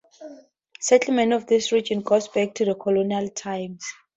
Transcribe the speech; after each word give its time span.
Settlement 0.79 1.31
of 1.31 1.45
this 1.45 1.71
region 1.71 2.01
goes 2.01 2.27
back 2.27 2.55
to 2.55 2.73
colonial 2.73 3.29
times. 3.29 3.85